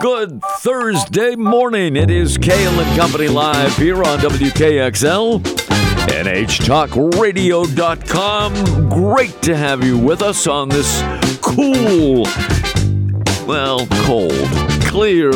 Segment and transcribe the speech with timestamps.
[0.00, 1.94] Good Thursday morning.
[1.94, 5.38] It is Cail and Company live here on WKXL,
[6.08, 8.88] NHTalkRadio.com.
[8.88, 11.00] Great to have you with us on this
[11.40, 12.24] cool,
[13.46, 14.32] well, cold,
[14.86, 15.30] clear,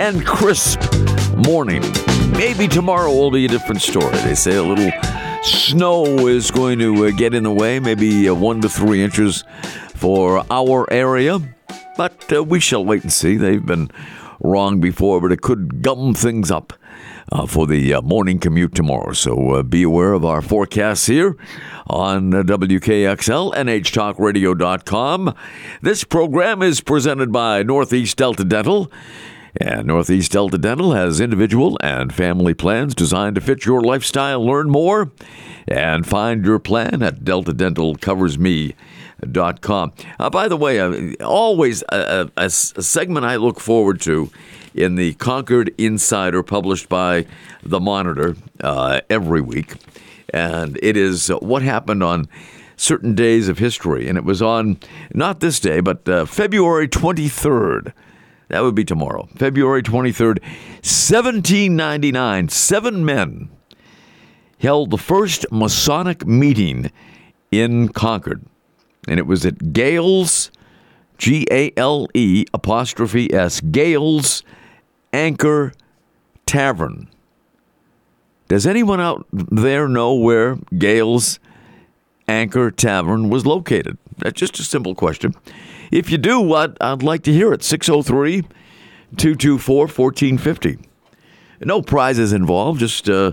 [0.00, 0.80] and crisp
[1.46, 1.82] morning.
[2.30, 4.16] Maybe tomorrow will be a different story.
[4.20, 4.90] They say a little
[5.42, 9.44] snow is going to uh, get in the way, maybe uh, one to three inches
[9.94, 11.40] for our area.
[11.96, 13.36] But uh, we shall wait and see.
[13.36, 13.90] They've been
[14.40, 16.72] wrong before, but it could gum things up
[17.30, 19.12] uh, for the uh, morning commute tomorrow.
[19.12, 21.36] So uh, be aware of our forecasts here
[21.86, 25.34] on uh, WKXL, NHTalkRadio.com.
[25.80, 28.90] This program is presented by Northeast Delta Dental.
[29.60, 34.44] And Northeast Delta Dental has individual and family plans designed to fit your lifestyle.
[34.44, 35.12] Learn more
[35.68, 38.74] and find your plan at Delta Dental Covers Me
[39.60, 39.92] com.
[40.18, 44.30] Uh, by the way, uh, always a, a, a, segment I look forward to
[44.74, 47.26] in the Concord Insider published by
[47.62, 49.74] The Monitor uh, every week.
[50.30, 52.26] And it is what happened on
[52.76, 54.08] certain days of history.
[54.08, 54.78] And it was on,
[55.12, 57.92] not this day, but uh, February 23rd.
[58.48, 59.28] That would be tomorrow.
[59.36, 60.42] February 23rd,
[60.82, 62.48] 1799.
[62.48, 63.50] Seven men
[64.58, 66.90] held the first Masonic meeting
[67.50, 68.44] in Concord
[69.08, 70.50] and it was at Gale's,
[71.18, 74.42] G A L E apostrophe S, Gale's
[75.12, 75.72] Anchor
[76.46, 77.08] Tavern.
[78.48, 81.38] Does anyone out there know where Gale's
[82.28, 83.98] Anchor Tavern was located?
[84.18, 85.34] That's just a simple question.
[85.90, 87.62] If you do, what I'd like to hear it.
[87.62, 88.42] 603
[89.16, 90.78] 224 1450.
[91.64, 93.32] No prizes involved, just uh,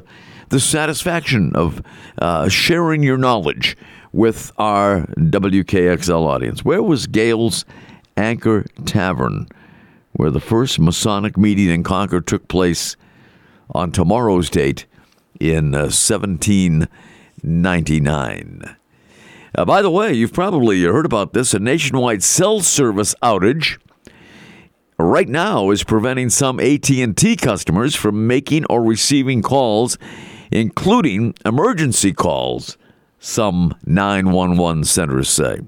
[0.49, 1.81] the satisfaction of
[2.19, 3.77] uh, sharing your knowledge
[4.11, 6.65] with our WKXL audience.
[6.65, 7.65] Where was Gale's
[8.17, 9.47] Anchor Tavern,
[10.13, 12.95] where the first Masonic meeting in Concord took place
[13.73, 14.85] on tomorrow's date
[15.39, 18.75] in uh, 1799?
[19.55, 23.77] Uh, by the way, you've probably heard about this a nationwide cell service outage
[24.97, 29.97] right now is preventing some AT&T customers from making or receiving calls
[30.51, 32.77] including emergency calls
[33.19, 35.59] some 911 centers say.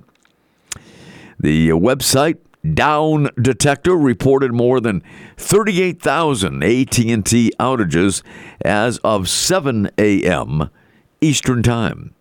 [1.39, 2.37] The website
[2.73, 5.03] Down Detector reported more than
[5.37, 8.21] 38,000 AT&T outages
[8.63, 10.69] as of 7 a.m.
[11.19, 12.13] Eastern Time,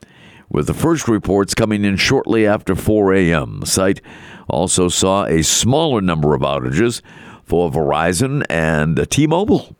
[0.49, 3.61] with the first reports coming in shortly after 4 a.m.
[3.61, 4.01] The site
[4.49, 7.03] also saw a smaller number of outages
[7.45, 9.77] for Verizon and T-Mobile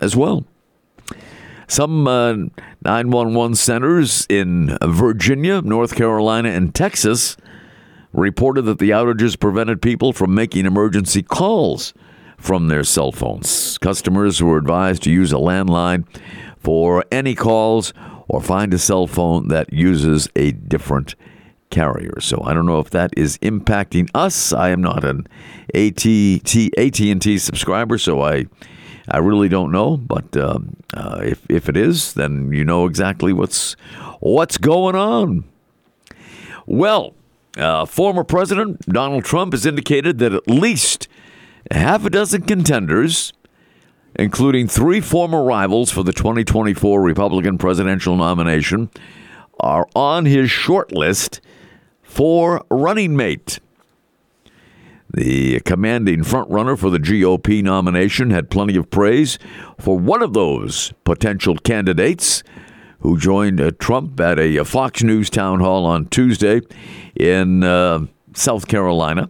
[0.00, 0.44] as well.
[1.72, 2.34] Some uh,
[2.84, 7.38] 911 centers in Virginia, North Carolina, and Texas
[8.12, 11.94] reported that the outages prevented people from making emergency calls
[12.36, 13.78] from their cell phones.
[13.78, 16.04] Customers were advised to use a landline
[16.58, 17.94] for any calls
[18.28, 21.14] or find a cell phone that uses a different
[21.70, 22.20] carrier.
[22.20, 24.52] So I don't know if that is impacting us.
[24.52, 25.26] I am not an
[25.74, 28.44] AT&T, AT&T subscriber, so I
[29.12, 30.58] I really don't know, but uh,
[30.94, 33.74] uh, if if it is, then you know exactly what's
[34.20, 35.44] what's going on.
[36.64, 37.12] Well,
[37.58, 41.08] uh, former President Donald Trump has indicated that at least
[41.70, 43.34] half a dozen contenders,
[44.14, 48.88] including three former rivals for the 2024 Republican presidential nomination,
[49.60, 51.42] are on his short list
[52.02, 53.60] for running mate.
[55.14, 59.38] The commanding frontrunner for the GOP nomination had plenty of praise
[59.78, 62.42] for one of those potential candidates
[63.00, 66.62] who joined uh, Trump at a Fox News town hall on Tuesday
[67.14, 69.28] in uh, South Carolina.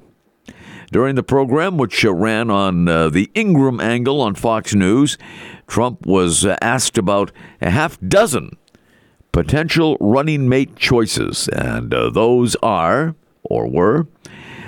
[0.92, 5.19] During the program, which uh, ran on uh, the Ingraham Angle on Fox News,
[5.66, 8.56] Trump was uh, asked about a half dozen
[9.32, 14.06] potential running mate choices, and uh, those are, or were,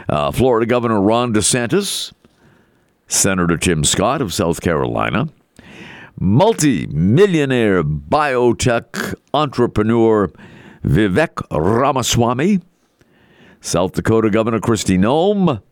[0.09, 2.13] uh, Florida Governor Ron DeSantis,
[3.07, 5.29] Senator Tim Scott of South Carolina,
[6.19, 10.31] multi millionaire biotech entrepreneur
[10.85, 12.61] Vivek Ramaswamy,
[13.61, 15.63] South Dakota Governor Kristi Noem,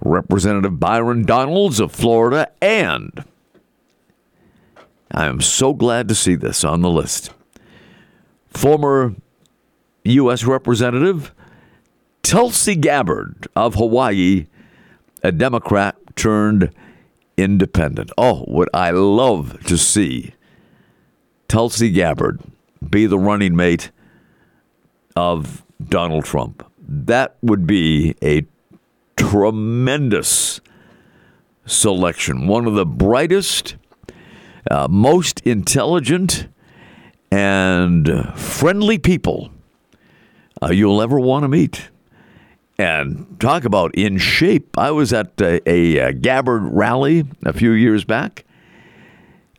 [0.00, 3.24] Representative Byron Donalds of Florida, and
[5.10, 7.32] I am so glad to see this on the list.
[8.48, 9.14] Former
[10.04, 10.44] U.S.
[10.44, 11.32] Representative
[12.22, 14.46] Tulsi Gabbard of Hawaii,
[15.22, 16.70] a Democrat turned
[17.36, 18.10] independent.
[18.16, 20.34] Oh, would I love to see
[21.48, 22.40] Tulsi Gabbard
[22.88, 23.90] be the running mate
[25.16, 26.64] of Donald Trump.
[26.78, 28.46] That would be a
[29.16, 30.60] tremendous
[31.66, 32.46] selection.
[32.46, 33.76] One of the brightest,
[34.70, 36.48] uh, most intelligent,
[37.30, 39.50] and friendly people
[40.62, 41.90] uh, you'll ever want to meet.
[42.78, 44.76] And talk about in shape.
[44.78, 48.44] I was at a, a, a Gabbard rally a few years back.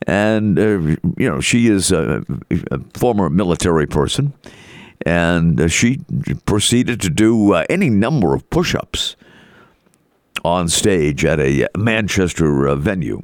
[0.06, 2.22] And, uh, you know, she is a,
[2.70, 4.34] a former military person.
[5.06, 6.00] And uh, she
[6.44, 9.16] proceeded to do uh, any number of push ups
[10.44, 13.22] on stage at a Manchester uh, venue.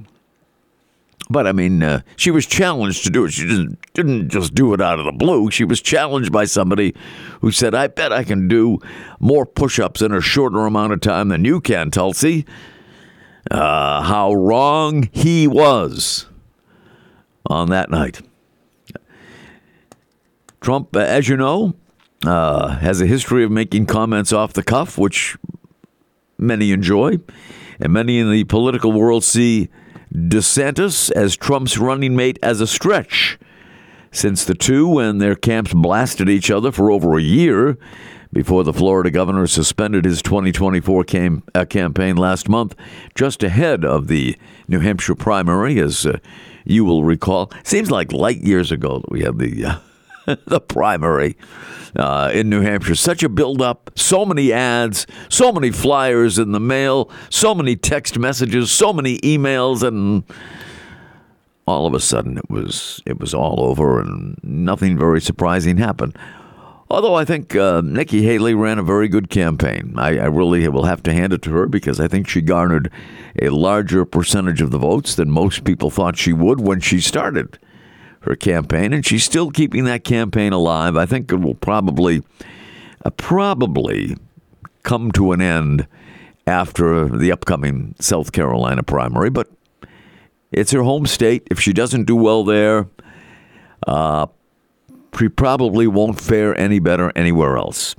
[1.31, 3.31] But I mean, uh, she was challenged to do it.
[3.31, 5.51] She didn't, didn't just do it out of the blue.
[5.53, 6.93] She was challenged by somebody
[7.41, 8.81] who said, I bet I can do
[9.21, 12.45] more push ups in a shorter amount of time than you can, Tulsi.
[13.49, 16.27] Uh, how wrong he was
[17.47, 18.21] on that night.
[20.61, 21.75] Trump, uh, as you know,
[22.27, 25.39] uh, has a history of making comments off the cuff, which
[26.37, 27.19] many enjoy,
[27.79, 29.71] and many in the political world see
[30.15, 33.39] DeSantis as Trump's running mate as a stretch.
[34.13, 37.79] Since the two and their camps blasted each other for over a year
[38.33, 42.75] before the Florida governor suspended his 2024 cam- uh, campaign last month,
[43.15, 44.37] just ahead of the
[44.69, 46.19] New Hampshire primary, as uh,
[46.65, 47.53] you will recall.
[47.63, 49.65] Seems like light years ago that we had the.
[49.65, 49.79] Uh,
[50.47, 51.37] the primary
[51.97, 52.95] uh, in New Hampshire.
[52.95, 58.19] Such a buildup, so many ads, so many flyers in the mail, so many text
[58.19, 60.25] messages, so many emails, and
[61.67, 66.17] all of a sudden it was it was all over, and nothing very surprising happened.
[66.93, 69.95] Although I think uh, Nikki Haley ran a very good campaign.
[69.97, 72.91] I, I, really will have to hand it to her because I think she garnered
[73.41, 77.61] a larger percentage of the votes than most people thought she would when she started
[78.21, 80.97] her campaign, and she's still keeping that campaign alive.
[80.97, 82.23] I think it will probably,
[83.05, 84.17] uh, probably
[84.83, 85.87] come to an end
[86.47, 89.49] after the upcoming South Carolina primary, but
[90.53, 91.47] it's her home state.
[91.51, 92.89] If she doesn't do well there,
[93.87, 94.27] uh,
[95.19, 97.95] she probably won't fare any better anywhere else,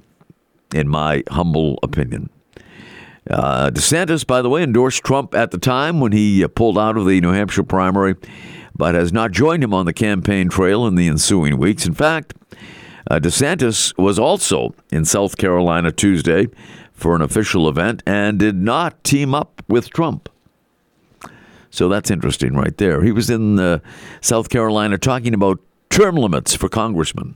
[0.73, 2.29] in my humble opinion.
[3.29, 6.97] Uh, DeSantis, by the way, endorsed Trump at the time when he uh, pulled out
[6.97, 8.15] of the New Hampshire primary
[8.81, 11.85] but has not joined him on the campaign trail in the ensuing weeks.
[11.85, 12.33] In fact,
[13.11, 16.47] uh, DeSantis was also in South Carolina Tuesday
[16.91, 20.29] for an official event and did not team up with Trump.
[21.69, 23.03] So that's interesting right there.
[23.03, 23.81] He was in uh,
[24.19, 25.59] South Carolina talking about
[25.91, 27.35] term limits for congressmen,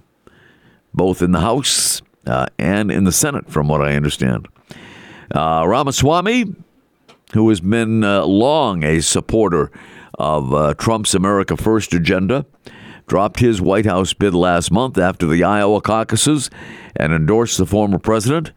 [0.96, 4.48] both in the House uh, and in the Senate, from what I understand.
[5.30, 6.56] Uh, Ramaswamy,
[7.34, 9.72] who has been uh, long a supporter
[10.18, 12.46] of uh, Trump's America First agenda,
[13.08, 16.50] dropped his White House bid last month after the Iowa caucuses
[16.96, 18.52] and endorsed the former president.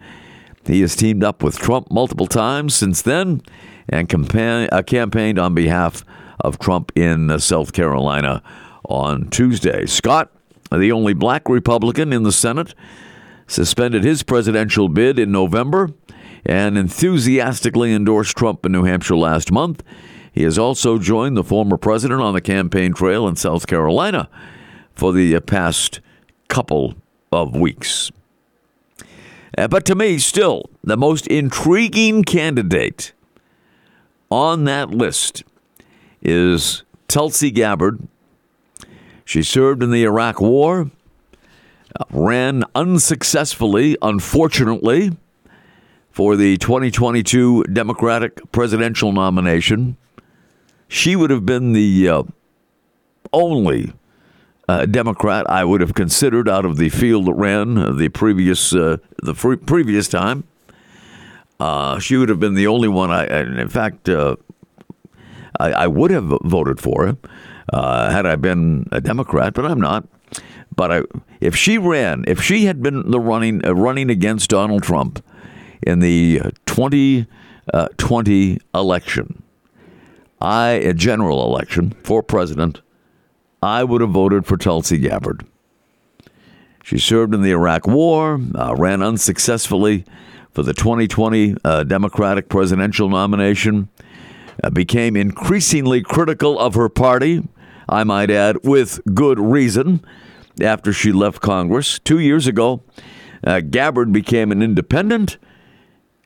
[0.64, 3.42] He has teamed up with Trump multiple times since then
[3.88, 6.04] and campa- uh, campaigned on behalf
[6.40, 8.42] of Trump in uh, South Carolina
[8.88, 9.86] on Tuesday.
[9.86, 10.30] Scott,
[10.70, 12.74] the only black Republican in the Senate,
[13.46, 15.90] suspended his presidential bid in November
[16.44, 19.82] and enthusiastically endorsed Trump in New Hampshire last month.
[20.38, 24.28] He has also joined the former president on the campaign trail in South Carolina
[24.94, 25.98] for the past
[26.46, 26.94] couple
[27.32, 28.12] of weeks.
[29.58, 33.14] Uh, but to me, still, the most intriguing candidate
[34.30, 35.42] on that list
[36.22, 38.06] is Tulsi Gabbard.
[39.24, 40.88] She served in the Iraq War,
[41.98, 45.16] uh, ran unsuccessfully, unfortunately,
[46.12, 49.96] for the 2022 Democratic presidential nomination
[50.88, 52.22] she would have been the uh,
[53.32, 53.92] only
[54.68, 58.74] uh, Democrat I would have considered out of the field that ran uh, the previous
[58.74, 60.44] uh, the previous time.
[61.60, 63.10] Uh, she would have been the only one.
[63.10, 64.36] I, and in fact, uh,
[65.58, 67.16] I, I, would have voted for her
[68.10, 70.06] had I been a Democrat, but I'm not.
[70.74, 71.02] But I,
[71.40, 75.24] if she ran, if she had been the running running against Donald Trump
[75.82, 79.42] in the 2020 election
[80.40, 82.80] I, a general election for president,
[83.62, 85.44] I would have voted for Tulsi Gabbard.
[86.84, 90.04] She served in the Iraq War, uh, ran unsuccessfully
[90.52, 93.88] for the 2020 uh, Democratic presidential nomination,
[94.62, 97.46] uh, became increasingly critical of her party,
[97.88, 100.04] I might add, with good reason,
[100.60, 101.98] after she left Congress.
[101.98, 102.82] Two years ago,
[103.44, 105.36] uh, Gabbard became an independent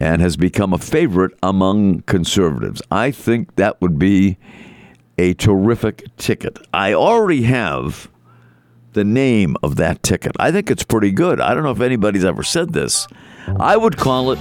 [0.03, 2.83] and has become a favorite among conservatives.
[2.91, 4.37] I think that would be
[5.17, 6.59] a terrific ticket.
[6.75, 8.11] I already have
[8.95, 10.33] the name of that ticket.
[10.41, 11.41] I think it's pretty good.
[11.41, 13.07] I don't know if anybody's ever said this.
[13.61, 14.41] I would call it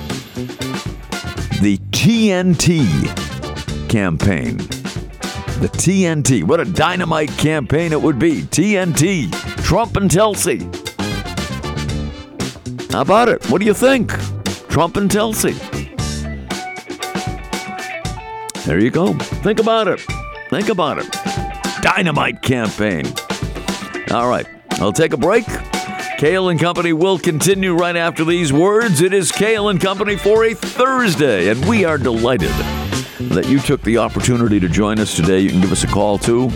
[1.61, 2.79] the TNT
[3.87, 4.57] campaign.
[4.57, 6.43] The TNT.
[6.43, 8.41] What a dynamite campaign it would be.
[8.41, 9.31] TNT.
[9.63, 10.67] Trump and Tulsi.
[12.91, 13.45] How about it?
[13.51, 14.11] What do you think?
[14.71, 15.51] Trump and Tulsi.
[18.65, 19.13] There you go.
[19.13, 19.99] Think about it.
[20.49, 21.11] Think about it.
[21.81, 23.05] Dynamite campaign.
[24.11, 24.47] All right.
[24.79, 25.45] I'll take a break.
[26.17, 29.01] Cail and Company will continue right after these words.
[29.01, 32.51] It is Cail and Company for a Thursday, and we are delighted
[33.29, 35.41] that you took the opportunity to join us today.
[35.41, 36.49] You can give us a call too.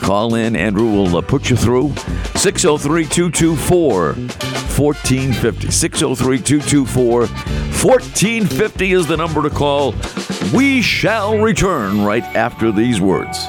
[0.00, 0.54] Call in.
[0.56, 1.94] Andrew will uh, put you through.
[2.36, 5.70] 603 224 1450.
[5.70, 9.94] 603 224 1450 is the number to call.
[10.54, 13.48] We shall return right after these words.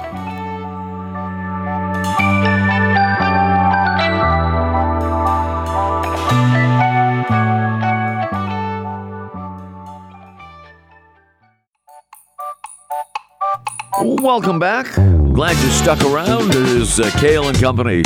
[14.01, 15.18] Welcome back.
[15.39, 16.50] Glad you stuck around.
[16.50, 18.03] It is uh, Cail and Company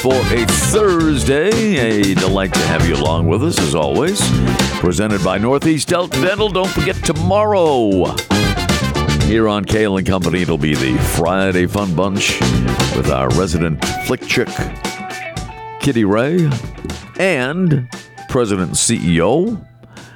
[0.00, 1.76] for a Thursday.
[1.76, 4.18] A delight to have you along with us, as always.
[4.80, 6.48] Presented by Northeast Delta Dental.
[6.48, 8.06] Don't forget tomorrow
[9.26, 12.40] here on Cail and Company, it'll be the Friday Fun Bunch
[12.96, 14.48] with our resident flick chick,
[15.80, 16.48] Kitty Ray,
[17.18, 17.90] and
[18.30, 19.62] President and CEO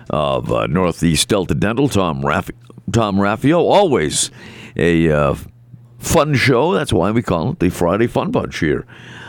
[0.09, 2.49] of uh, Northeast Delta Dental, Tom Raff-
[2.91, 3.59] Tom Raffio.
[3.59, 4.31] Always
[4.77, 5.35] a uh,
[6.05, 6.73] fun show.
[6.73, 8.87] That's why we call it the Friday Fun Bunch here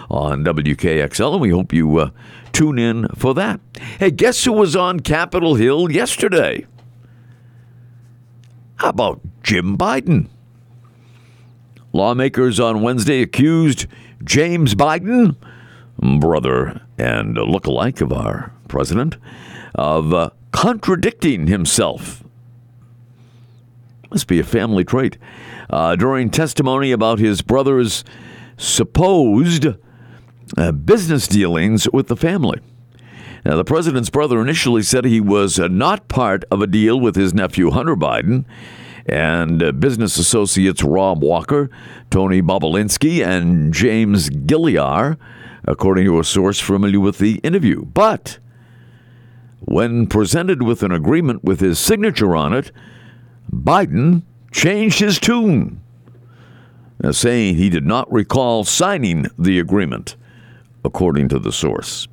[0.10, 2.10] on WKXL, and we hope you uh,
[2.52, 3.60] tune in for that.
[4.00, 6.66] Hey, guess who was on Capitol Hill yesterday?
[8.76, 10.28] How about Jim Biden?
[11.94, 13.88] Lawmakers on Wednesday accused
[14.24, 15.38] James Biden,
[16.20, 19.16] brother and look-alike of our president,
[19.76, 22.25] of uh, contradicting himself
[24.16, 25.18] must be a family trait.
[25.70, 28.06] Uh, during testimony about his brother's
[28.56, 29.68] supposed
[30.58, 32.62] uh, business dealings with the family.
[33.44, 37.18] Now, the president's brother initially said he was uh, not part of a deal with
[37.18, 38.46] his nephew Hunter Biden
[39.06, 41.70] and uh, business associates Rob Walker,
[42.10, 45.18] Tony Bobulinski, and James Gilliar,
[45.66, 47.84] according to a source familiar with the interview.
[47.84, 48.40] But
[49.60, 52.72] when presented with an agreement with his signature on it,
[53.52, 55.82] Biden changed his tune,
[57.04, 60.16] uh, saying he did not recall signing the agreement,
[60.84, 62.08] according to the source.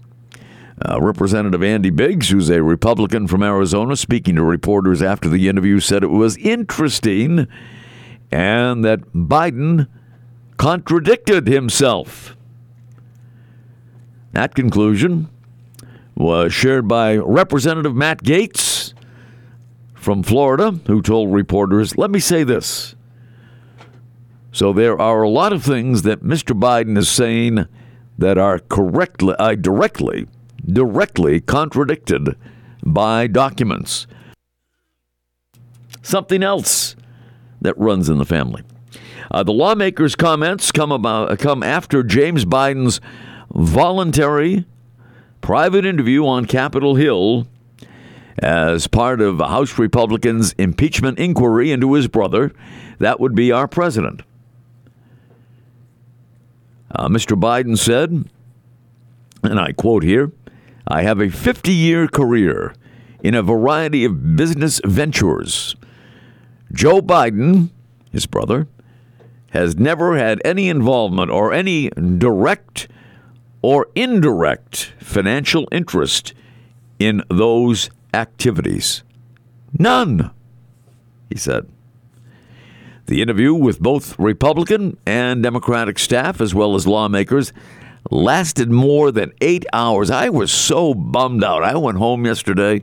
[0.85, 5.79] Uh, Representative Andy Biggs, who's a Republican from Arizona, speaking to reporters after the interview,
[5.79, 7.47] said it was interesting
[8.33, 9.87] and that Biden
[10.57, 12.35] contradicted himself.
[14.33, 15.29] That conclusion
[16.15, 18.72] was shared by Representative Matt Gaetz
[20.03, 22.97] from Florida, who told reporters, Let me say this.
[24.51, 26.59] So there are a lot of things that Mr.
[26.59, 27.67] Biden is saying
[28.19, 30.27] that are correctly, uh, directly,
[30.67, 32.37] directly contradicted
[32.85, 34.07] by documents.
[36.03, 36.97] Something else
[37.61, 38.65] that runs in the family.
[39.31, 43.01] Uh, the lawmakers' comments come about come after James Biden's
[43.55, 44.67] voluntary
[45.41, 47.47] private interview on Capitol Hill
[48.39, 52.53] as part of House Republicans' impeachment inquiry into his brother.
[52.99, 54.23] That would be our president.
[56.91, 57.39] Uh, Mr.
[57.39, 58.29] Biden said,
[59.43, 60.33] and I quote here
[60.87, 62.75] I have a 50 year career
[63.23, 65.77] in a variety of business ventures.
[66.73, 67.71] Joe Biden,
[68.11, 68.67] his brother,
[69.51, 72.89] has never had any involvement or any direct
[73.61, 76.35] or indirect financial interest
[76.99, 79.03] in those activities.
[79.79, 80.31] None,
[81.29, 81.69] he said.
[83.07, 87.53] The interview with both Republican and Democratic staff, as well as lawmakers,
[88.11, 90.11] lasted more than eight hours.
[90.11, 91.63] I was so bummed out.
[91.65, 92.83] I went home yesterday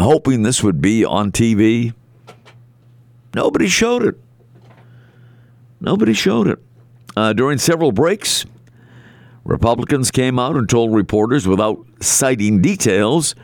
[0.00, 1.94] hoping this would be on TV.
[3.34, 4.18] Nobody showed it.
[5.80, 6.58] Nobody showed it.
[7.16, 8.44] Uh, during several breaks,
[9.44, 13.34] Republicans came out and told reporters without citing details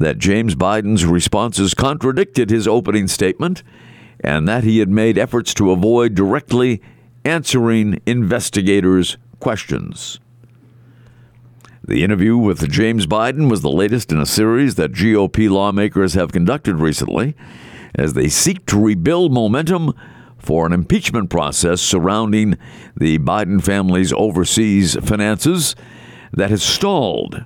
[0.00, 3.62] that James Biden's responses contradicted his opening statement
[4.20, 6.80] and that he had made efforts to avoid directly
[7.24, 10.18] answering investigators' questions.
[11.86, 16.32] The interview with James Biden was the latest in a series that GOP lawmakers have
[16.32, 17.36] conducted recently
[17.94, 19.92] as they seek to rebuild momentum
[20.38, 22.56] for an impeachment process surrounding
[22.96, 25.76] the Biden family's overseas finances
[26.32, 27.44] that has stalled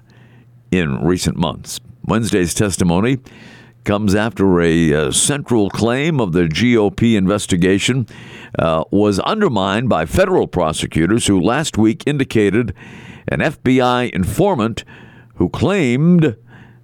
[0.71, 1.81] in recent months.
[2.07, 3.19] Wednesday's testimony
[3.85, 8.07] comes after a uh, central claim of the GOP investigation
[8.59, 12.75] uh, was undermined by federal prosecutors who last week indicated
[13.29, 14.85] an FBI informant
[15.37, 16.37] who claimed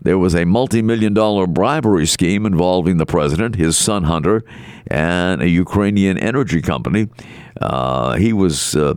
[0.02, 4.42] there was a multi million dollar bribery scheme involving the president, his son Hunter,
[4.86, 7.08] and a Ukrainian energy company.
[7.60, 8.94] Uh, he was uh,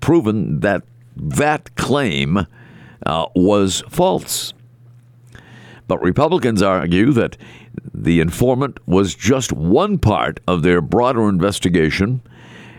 [0.00, 0.82] proven that
[1.16, 2.46] that claim
[3.06, 4.52] uh, was false.
[5.88, 7.36] But Republicans argue that
[7.94, 12.22] the informant was just one part of their broader investigation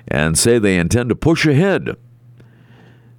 [0.08, 1.96] and say they intend to push ahead.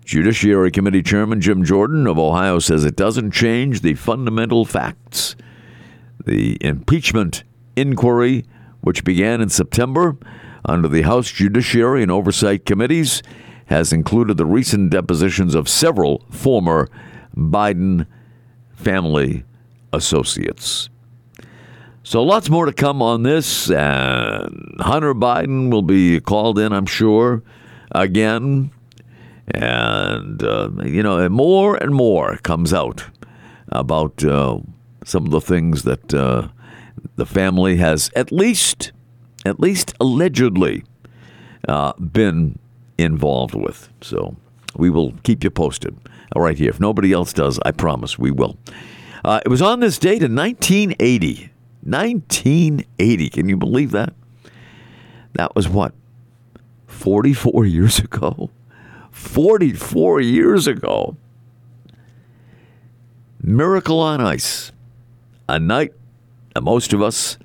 [0.05, 5.37] Judiciary Committee Chairman Jim Jordan of Ohio says it doesn't change the fundamental facts.
[6.25, 7.45] The impeachment
[7.77, 8.47] inquiry,
[8.81, 10.17] which began in September
[10.65, 13.23] under the House Judiciary and Oversight Committees,
[13.67, 16.89] has included the recent depositions of several former
[17.37, 18.07] Biden
[18.73, 19.45] family
[19.93, 20.89] associates.
[22.03, 23.71] So lots more to come on this.
[23.71, 27.43] And Hunter Biden will be called in, I'm sure,
[27.93, 28.71] again.
[29.51, 33.05] And, uh, you know, more and more comes out
[33.69, 34.59] about uh,
[35.05, 36.49] some of the things that uh,
[37.17, 38.93] the family has at least,
[39.45, 40.85] at least allegedly,
[41.67, 42.59] uh, been
[42.97, 43.89] involved with.
[44.01, 44.37] So
[44.77, 45.97] we will keep you posted
[46.35, 46.71] right here.
[46.71, 48.57] If nobody else does, I promise we will.
[49.25, 51.51] Uh, it was on this date in 1980.
[51.83, 53.31] 1980.
[53.31, 54.13] Can you believe that?
[55.35, 55.95] That was what?
[56.87, 58.51] 44 years ago?
[59.11, 61.17] 44 years ago.
[63.41, 64.73] Miracle on Ice.
[65.49, 65.93] A night
[66.55, 67.39] that most of us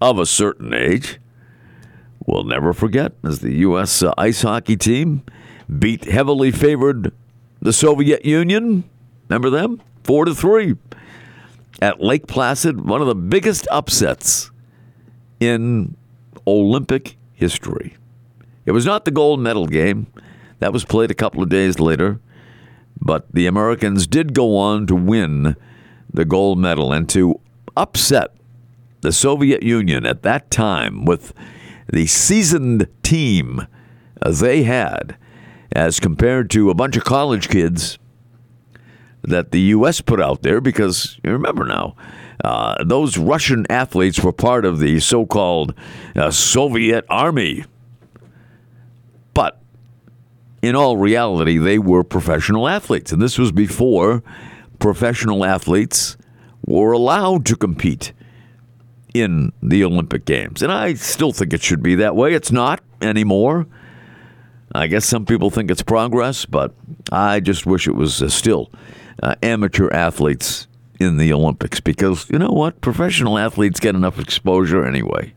[0.00, 1.18] of a certain age
[2.26, 4.02] will never forget as the U.S.
[4.02, 5.22] Uh, ice hockey team
[5.78, 7.12] beat heavily favored
[7.60, 8.84] the Soviet Union.
[9.28, 9.80] Remember them?
[10.04, 10.74] Four to three
[11.80, 14.50] at Lake Placid, one of the biggest upsets
[15.40, 15.96] in
[16.46, 17.96] Olympic history.
[18.64, 20.06] It was not the gold medal game.
[20.58, 22.20] That was played a couple of days later.
[23.00, 25.56] But the Americans did go on to win
[26.12, 27.40] the gold medal and to
[27.76, 28.32] upset
[29.02, 31.32] the Soviet Union at that time with
[31.92, 33.66] the seasoned team
[34.24, 35.16] they had
[35.72, 37.98] as compared to a bunch of college kids
[39.22, 40.00] that the U.S.
[40.00, 41.96] put out there because you remember now,
[42.44, 45.74] uh, those Russian athletes were part of the so called
[46.14, 47.64] uh, Soviet army.
[49.34, 49.60] But
[50.62, 53.12] in all reality, they were professional athletes.
[53.12, 54.22] And this was before
[54.78, 56.16] professional athletes
[56.64, 58.12] were allowed to compete
[59.14, 60.62] in the Olympic Games.
[60.62, 62.34] And I still think it should be that way.
[62.34, 63.66] It's not anymore.
[64.74, 66.74] I guess some people think it's progress, but
[67.10, 68.70] I just wish it was uh, still
[69.22, 70.66] uh, amateur athletes
[70.98, 72.80] in the Olympics because you know what?
[72.80, 75.34] Professional athletes get enough exposure anyway.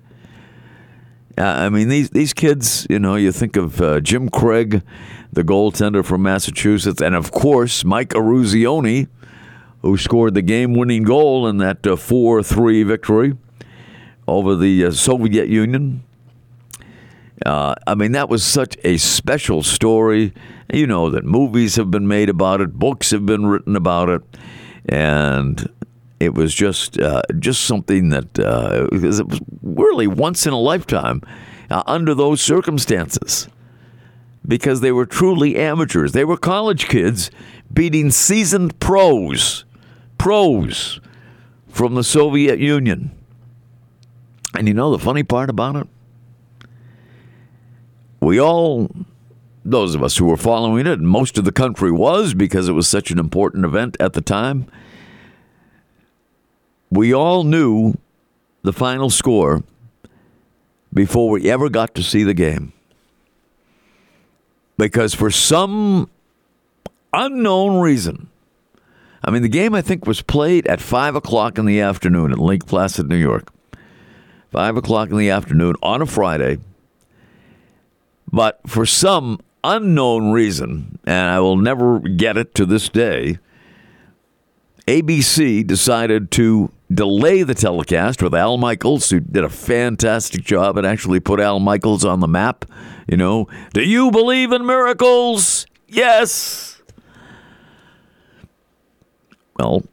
[1.37, 4.83] Uh, I mean, these these kids, you know, you think of uh, Jim Craig,
[5.31, 9.07] the goaltender from Massachusetts, and of course Mike Eruzione,
[9.81, 13.37] who scored the game-winning goal in that uh, four-three victory
[14.27, 16.03] over the uh, Soviet Union.
[17.45, 20.33] Uh, I mean, that was such a special story.
[20.71, 24.21] You know that movies have been made about it, books have been written about it,
[24.87, 25.67] and
[26.19, 29.21] it was just uh, just something that uh, it was
[29.63, 31.21] really once in a lifetime
[31.69, 33.47] uh, under those circumstances
[34.47, 36.11] because they were truly amateurs.
[36.11, 37.31] They were college kids
[37.71, 39.65] beating seasoned pros,
[40.17, 40.99] pros
[41.67, 43.11] from the Soviet Union.
[44.55, 45.87] And you know the funny part about it?
[48.19, 48.89] We all
[49.65, 52.73] those of us who were following it, and most of the country was because it
[52.73, 54.69] was such an important event at the time,
[56.89, 57.95] we all knew
[58.63, 59.63] the final score
[60.93, 62.73] before we ever got to see the game.
[64.77, 66.09] Because for some
[67.13, 68.29] unknown reason,
[69.23, 72.39] I mean, the game I think was played at 5 o'clock in the afternoon in
[72.39, 73.51] Lake Placid, New York.
[74.51, 76.57] 5 o'clock in the afternoon on a Friday.
[78.31, 83.39] But for some unknown reason, and I will never get it to this day,
[84.87, 90.87] ABC decided to delay the telecast with Al Michaels, who did a fantastic job and
[90.87, 92.65] actually put Al Michaels on the map.
[93.07, 95.65] You know, do you believe in miracles?
[95.87, 96.81] Yes.
[99.57, 99.83] Well,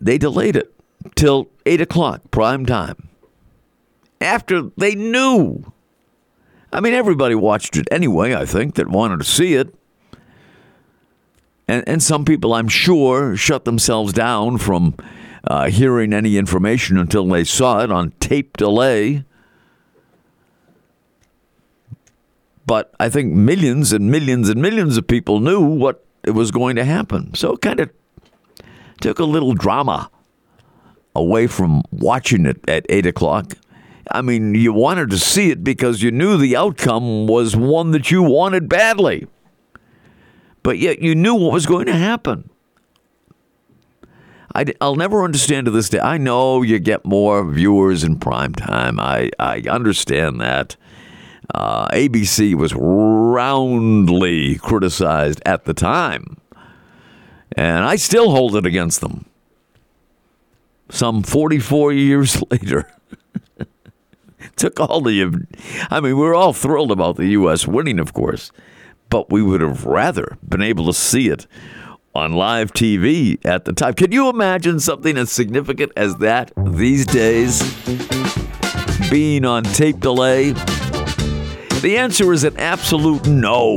[0.00, 0.72] they delayed it
[1.14, 3.08] till 8 o'clock, prime time,
[4.20, 5.72] after they knew
[6.72, 9.74] I mean, everybody watched it anyway, I think, that wanted to see it.
[11.66, 14.94] And, and some people, I'm sure, shut themselves down from
[15.44, 19.24] uh, hearing any information until they saw it on tape delay.
[22.66, 26.84] But I think millions and millions and millions of people knew what was going to
[26.84, 27.34] happen.
[27.34, 27.90] So it kind of
[29.00, 30.10] took a little drama
[31.14, 33.54] away from watching it at 8 o'clock.
[34.10, 38.10] I mean, you wanted to see it because you knew the outcome was one that
[38.10, 39.26] you wanted badly.
[40.62, 42.50] But yet you knew what was going to happen.
[44.54, 46.00] I, will never understand to this day.
[46.00, 48.98] I know you get more viewers in prime time.
[48.98, 50.76] I, I understand that.
[51.54, 56.36] Uh, ABC was roundly criticized at the time,
[57.56, 59.24] and I still hold it against them.
[60.90, 62.90] Some 44 years later.
[64.56, 65.46] Took all the.
[65.90, 67.66] I mean, we are all thrilled about the U.S.
[67.66, 68.52] winning, of course,
[69.10, 71.46] but we would have rather been able to see it
[72.14, 73.94] on live TV at the time.
[73.94, 77.62] Can you imagine something as significant as that these days
[79.10, 80.52] being on tape delay?
[81.80, 83.74] The answer is an absolute no.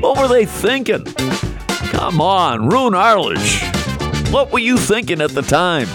[0.00, 1.04] What were they thinking?
[1.04, 3.62] Come on, Roone Arledge.
[4.32, 5.86] What were you thinking at the time?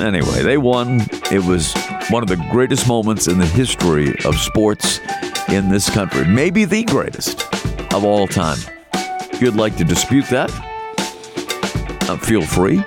[0.00, 1.00] Anyway, they won.
[1.30, 1.74] It was
[2.08, 4.98] one of the greatest moments in the history of sports
[5.48, 6.26] in this country.
[6.26, 7.42] Maybe the greatest
[7.92, 8.58] of all time.
[8.94, 10.50] If you'd like to dispute that,
[12.08, 12.82] uh, feel free.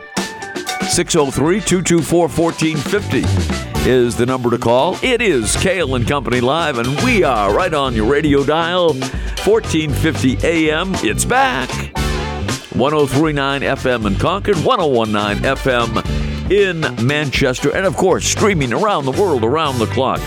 [0.90, 4.98] 603 224 1450 is the number to call.
[5.04, 8.94] It is Cail and Company Live, and we are right on your radio dial,
[9.46, 10.92] 1450 AM.
[10.96, 11.70] It's back.
[12.76, 19.44] 1039 FM in Concord, 1019 FM in Manchester, and of course, streaming around the world
[19.44, 20.20] around the clock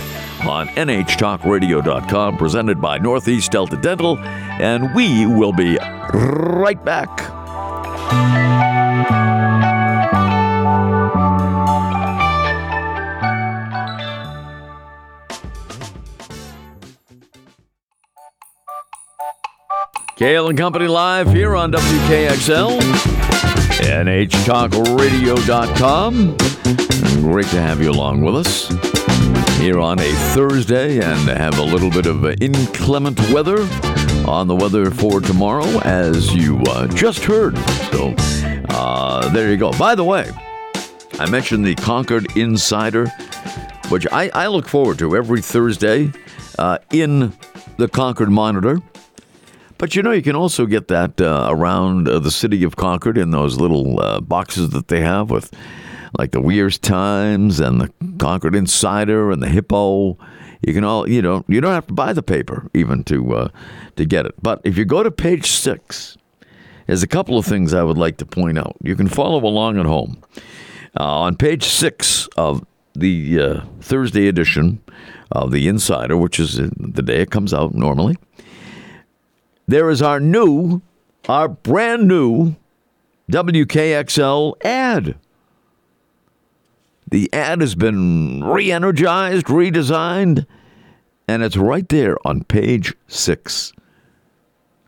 [0.47, 5.79] on NHTalkRadio.com, presented by Northeast Delta Dental, and we will be
[6.13, 7.33] right back.
[20.17, 22.81] Cail and Company Live here on WKXL,
[23.87, 26.37] NHTalkRadio.com.
[27.23, 28.69] Great to have you along with us
[29.59, 33.59] here on a Thursday and have a little bit of inclement weather
[34.29, 37.57] on the weather for tomorrow, as you uh, just heard.
[37.93, 38.15] So
[38.71, 39.71] uh, there you go.
[39.79, 40.31] By the way,
[41.21, 43.07] I mentioned the Concord Insider,
[43.89, 46.13] which I, I look forward to every Thursday
[46.59, 47.33] uh, in
[47.77, 48.81] the Concord Monitor.
[49.79, 53.19] But you know, you can also get that uh, around uh, the city of Concord
[53.19, 55.53] in those little uh, boxes that they have with,
[56.19, 60.17] like the Weirs Times and the Concord Insider and the Hippo.
[60.63, 63.49] You can all, you know, you don't have to buy the paper even to uh,
[63.97, 64.35] to get it.
[64.43, 66.17] But if you go to page six,
[66.87, 68.77] there's a couple of things I would like to point out.
[68.83, 70.23] You can follow along at home
[70.99, 74.83] uh, on page six of the uh, Thursday edition
[75.33, 78.17] of the Insider, which is the day it comes out normally
[79.67, 80.81] there is our new,
[81.29, 82.55] our brand new
[83.31, 85.17] WKXL ad.
[87.09, 90.47] The ad has been re energized, redesigned,
[91.29, 93.73] and it's right there on page six.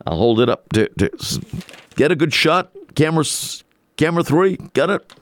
[0.05, 1.09] I'll hold it up to, to
[1.95, 2.71] get a good shot.
[2.95, 3.23] Camera,
[3.97, 5.13] camera three, got it.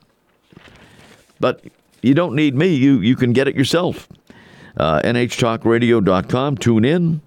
[1.39, 1.63] But
[2.02, 2.74] you don't need me.
[2.74, 4.08] You you can get it yourself.
[4.76, 6.58] Uh, NHTalkRadio.com.
[6.58, 7.22] Tune in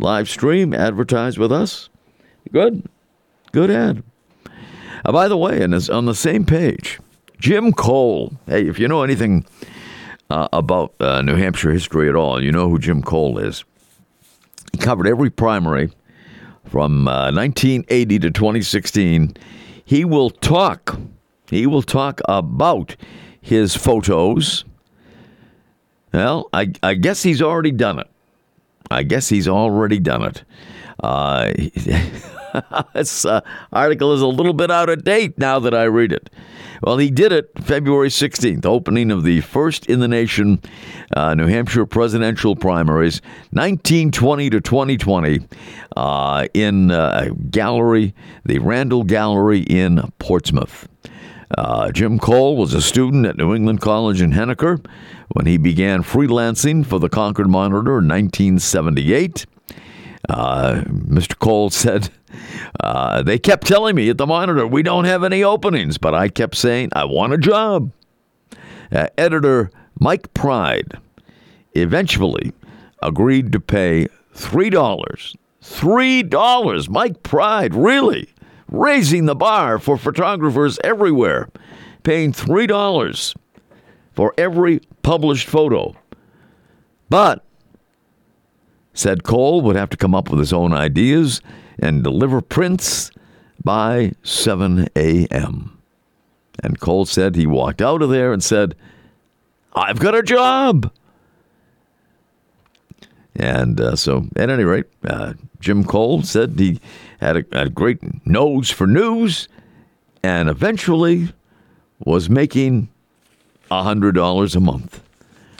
[0.00, 1.88] live stream, advertise with us.
[2.52, 2.88] Good.
[3.52, 4.02] Good ad.
[5.04, 6.98] Uh, by the way, and on the same page,
[7.38, 8.32] Jim Cole.
[8.46, 9.46] Hey, if you know anything
[10.28, 13.64] uh, about uh, New Hampshire history at all, you know who Jim Cole is.
[14.72, 15.90] He covered every primary
[16.64, 19.36] from 1980 uh, to 2016.
[19.84, 20.98] He will talk.
[21.48, 22.94] He will talk about
[23.40, 24.64] his photos.
[26.12, 28.09] Well, I, I guess he's already done it.
[28.90, 30.44] I guess he's already done it.
[31.02, 31.52] Uh,
[32.94, 33.40] this uh,
[33.72, 36.30] article is a little bit out of date now that I read it.
[36.82, 40.62] Well, he did it February 16th, opening of the first in the nation
[41.14, 45.40] uh, New Hampshire presidential primaries, 1920 to 2020,
[45.96, 48.14] uh, in uh, a gallery,
[48.46, 50.88] the Randall Gallery in Portsmouth.
[51.56, 54.84] Uh, Jim Cole was a student at New England College in Henniker
[55.32, 59.46] when he began freelancing for the Concord Monitor in 1978.
[60.28, 61.38] Uh, Mr.
[61.38, 62.10] Cole said,
[62.80, 66.28] uh, They kept telling me at the Monitor, we don't have any openings, but I
[66.28, 67.90] kept saying, I want a job.
[68.92, 70.98] Uh, editor Mike Pride
[71.74, 72.52] eventually
[73.02, 75.36] agreed to pay $3.
[75.62, 76.88] $3.
[76.88, 78.28] Mike Pride, really?
[78.70, 81.48] Raising the bar for photographers everywhere,
[82.02, 83.34] paying $3
[84.12, 85.94] for every published photo.
[87.08, 87.44] But,
[88.94, 91.40] said Cole would have to come up with his own ideas
[91.78, 93.10] and deliver prints
[93.64, 95.78] by 7 a.m.
[96.62, 98.76] And Cole said he walked out of there and said,
[99.74, 100.92] I've got a job.
[103.36, 106.80] And uh, so, at any rate, uh, Jim Cole said he
[107.20, 109.48] had a, had a great nose for news
[110.22, 111.28] and eventually
[112.04, 112.88] was making
[113.70, 115.02] $100 a month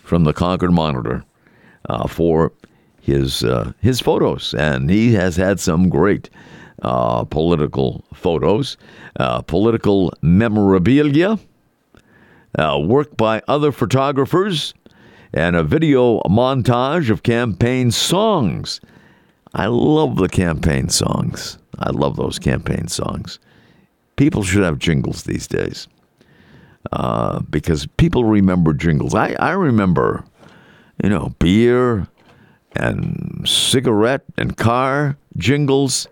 [0.02, 1.24] from the Concord Monitor
[1.88, 2.52] uh, for
[3.00, 6.28] his uh, his photos, and he has had some great
[6.82, 8.76] uh, political photos,
[9.18, 11.38] uh, political memorabilia,
[12.58, 14.74] uh, work by other photographers,
[15.32, 18.80] and a video montage of campaign songs.
[19.54, 21.58] I love the campaign songs.
[21.78, 23.38] I love those campaign songs.
[24.16, 25.88] People should have jingles these days
[26.92, 29.14] uh, because people remember jingles.
[29.14, 30.24] I, I remember,
[31.02, 32.06] you know, beer
[32.76, 36.06] and cigarette and car jingles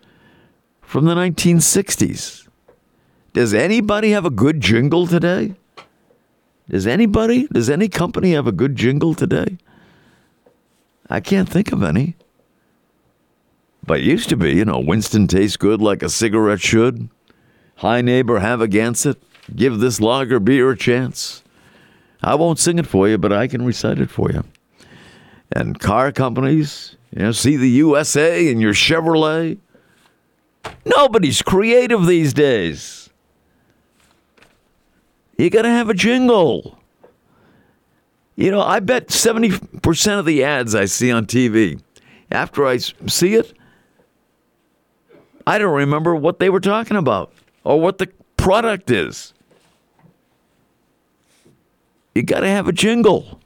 [0.81, 2.49] from the 1960s.
[3.35, 5.55] Does anybody have a good jingle today?
[6.69, 9.59] Does anybody, does any company have a good jingle today?
[11.09, 12.17] I can't think of any.
[13.89, 17.09] But it used to be, you know, Winston tastes good like a cigarette should.
[17.77, 19.17] Hi, neighbor, have a Gansett.
[19.57, 21.43] Give this lager beer a chance.
[22.23, 24.45] I won't sing it for you, but I can recite it for you.
[25.51, 29.57] And car companies, you know, see the USA in your Chevrolet.
[30.85, 33.09] Nobody's creative these days.
[35.39, 36.79] You got to have a jingle.
[38.37, 41.81] You know, I bet 70% of the ads I see on TV,
[42.31, 43.55] after I see it,
[45.49, 47.33] I don't remember what they were talking about
[47.65, 49.33] or what the product is.
[52.15, 53.41] You got to have a jingle.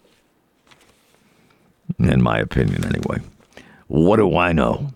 [2.00, 3.20] In my opinion, anyway.
[3.86, 4.88] What do I know?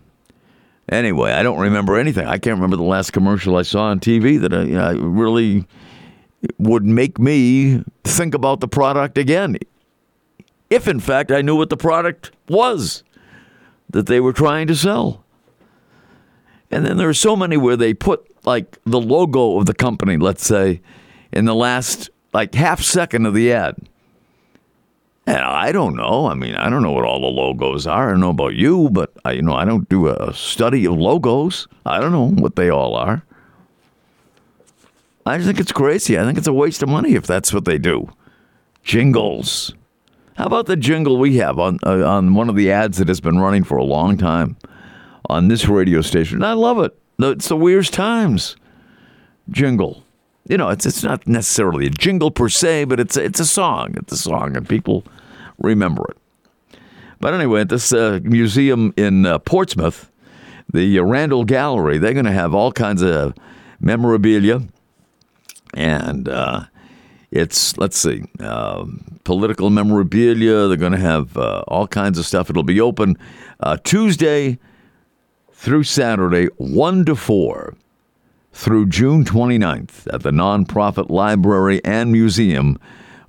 [0.88, 2.26] Anyway, I don't remember anything.
[2.26, 5.64] I can't remember the last commercial I saw on TV that I, you know, really
[6.58, 9.58] would make me think about the product again.
[10.70, 13.04] If, in fact, I knew what the product was
[13.90, 15.22] that they were trying to sell.
[16.70, 20.16] And then there are so many where they put like the logo of the company,
[20.16, 20.80] let's say,
[21.32, 23.76] in the last like half second of the ad.
[25.28, 26.26] And I don't know.
[26.26, 28.08] I mean, I don't know what all the logos are.
[28.08, 30.94] I don't know about you, but I, you know, I don't do a study of
[30.94, 31.66] logos.
[31.84, 33.24] I don't know what they all are.
[35.24, 36.16] I just think it's crazy.
[36.16, 38.08] I think it's a waste of money if that's what they do.
[38.84, 39.74] Jingles.
[40.36, 43.20] How about the jingle we have on uh, on one of the ads that has
[43.20, 44.56] been running for a long time
[45.28, 46.38] on this radio station?
[46.38, 46.96] And I love it.
[47.18, 48.56] It's the Weirs Times
[49.50, 50.02] jingle
[50.48, 53.94] you know, it's it's not necessarily a jingle per se, but it's it's a song.
[53.96, 55.04] It's a song, and people
[55.58, 56.78] remember it.
[57.20, 60.10] But anyway, at this uh, museum in uh, Portsmouth,
[60.72, 63.34] the uh, Randall Gallery, they're going to have all kinds of
[63.80, 64.62] memorabilia,
[65.74, 66.64] and uh,
[67.32, 70.68] it's let's see, um, political memorabilia.
[70.68, 72.50] They're going to have uh, all kinds of stuff.
[72.50, 73.16] It'll be open
[73.58, 74.58] uh, Tuesday
[75.66, 77.74] through Saturday, one to four
[78.52, 82.78] through June 29th at the nonprofit library and museum,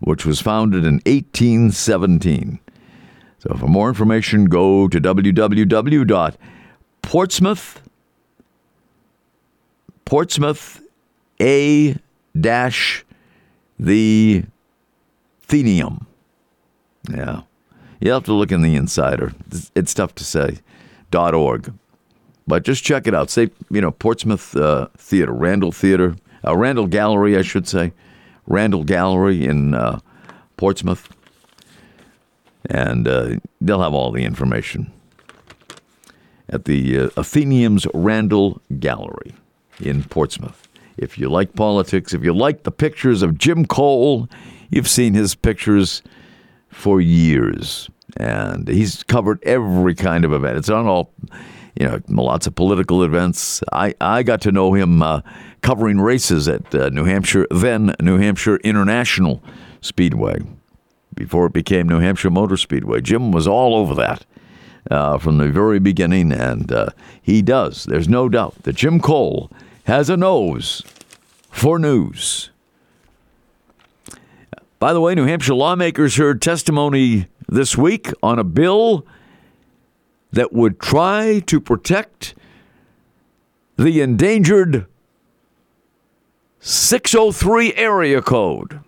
[0.01, 2.59] which was founded in 1817.
[3.39, 7.81] So for more information, go to www.portsmouth
[10.05, 10.81] Portsmouth
[11.41, 11.97] A
[12.39, 13.03] dash
[13.79, 14.43] the
[15.43, 16.05] Athenaeum.
[17.09, 17.41] Yeah.
[17.99, 19.33] You have to look in the insider.
[19.73, 20.59] It's tough to say.
[21.09, 21.73] Dot org.
[22.47, 23.29] But just check it out.
[23.29, 27.91] Say, you know, Portsmouth uh, Theater, Randall Theater, uh, Randall Gallery, I should say.
[28.47, 29.99] Randall Gallery in uh,
[30.55, 31.09] Portsmouth.
[32.69, 34.91] And uh, they'll have all the information
[36.49, 39.35] at the uh, Athenaeum's Randall Gallery
[39.79, 40.67] in Portsmouth.
[40.97, 44.27] If you like politics, if you like the pictures of Jim Cole,
[44.69, 46.01] you've seen his pictures
[46.69, 47.89] for years.
[48.17, 50.57] And he's covered every kind of event.
[50.57, 51.11] It's not all
[51.79, 53.61] you know, lots of political events.
[53.71, 55.21] I, I got to know him uh,
[55.61, 59.43] covering races at uh, New Hampshire, then New Hampshire International
[59.81, 60.39] Speedway,
[61.13, 63.01] before it became New Hampshire Motor Speedway.
[63.01, 64.25] Jim was all over that
[64.89, 66.89] uh, from the very beginning, and uh,
[67.21, 67.83] he does.
[67.83, 69.51] There's no doubt that Jim Cole
[69.83, 70.81] has a nose
[71.51, 72.49] for news.
[74.79, 79.05] By the way, New Hampshire lawmakers heard testimony this week on a bill
[80.37, 82.35] that would try to protect
[83.75, 84.85] the endangered
[86.59, 88.81] 603 area code.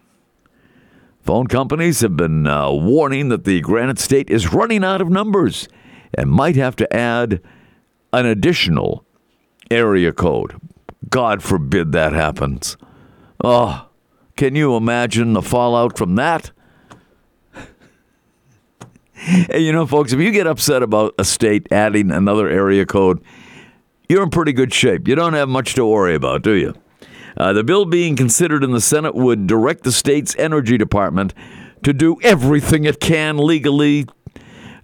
[1.22, 5.68] Phone companies have been uh, warning that the Granite State is running out of numbers
[6.14, 7.42] and might have to add
[8.14, 9.04] an additional
[9.72, 10.56] area code.
[11.10, 12.78] God forbid that happens.
[13.44, 13.88] Oh,
[14.38, 16.52] can you imagine the fallout from that?
[19.52, 23.22] hey, you know, folks, if you get upset about a state adding another area code,
[24.08, 25.10] you're in pretty good shape.
[25.10, 26.74] You don't have much to worry about, do you?
[27.36, 31.34] Uh, the bill being considered in the Senate would direct the state's energy department
[31.84, 34.06] to do everything it can legally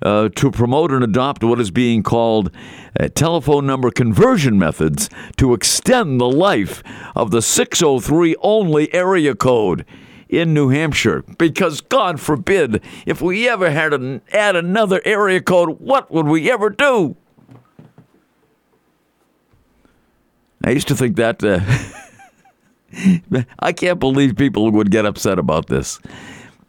[0.01, 2.51] uh, to promote and adopt what is being called
[2.99, 6.83] uh, telephone number conversion methods to extend the life
[7.15, 9.85] of the 603 only area code
[10.29, 11.23] in New Hampshire.
[11.37, 16.51] Because God forbid, if we ever had to add another area code, what would we
[16.51, 17.15] ever do?
[20.63, 21.43] I used to think that.
[21.43, 21.59] Uh,
[23.59, 25.99] I can't believe people would get upset about this.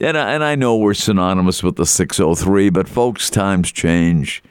[0.01, 4.43] And I, and I know we're synonymous with the 603, but folks, times change.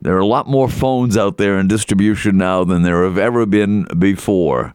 [0.00, 3.46] There are a lot more phones out there in distribution now than there have ever
[3.46, 4.74] been before.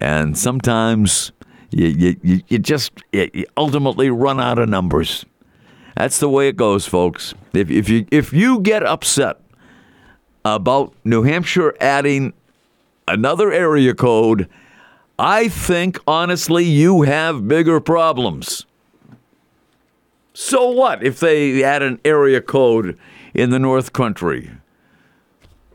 [0.00, 1.32] And sometimes
[1.76, 5.24] you, you, you just you ultimately run out of numbers.
[5.96, 7.34] That's the way it goes, folks.
[7.52, 9.40] If, if, you, if you get upset
[10.44, 12.32] about New Hampshire adding
[13.06, 14.48] another area code,
[15.18, 18.66] I think, honestly, you have bigger problems.
[20.32, 22.98] So what if they add an area code
[23.32, 24.50] in the North Country?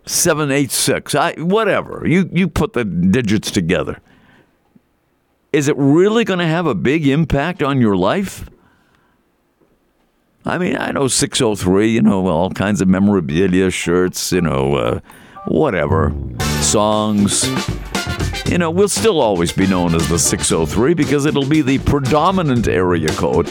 [0.05, 2.03] 786, I, whatever.
[2.05, 4.01] You, you put the digits together.
[5.51, 8.49] Is it really going to have a big impact on your life?
[10.45, 14.99] I mean, I know 603, you know, all kinds of memorabilia, shirts, you know, uh,
[15.47, 16.13] whatever,
[16.61, 17.45] songs
[18.49, 22.67] you know, we'll still always be known as the 603 because it'll be the predominant
[22.67, 23.47] area code.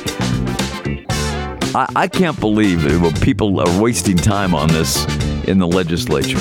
[1.72, 2.82] I, I can't believe
[3.20, 5.04] people are wasting time on this
[5.44, 6.40] in the legislature.